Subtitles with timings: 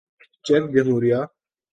[0.45, 1.19] check جمہوریہ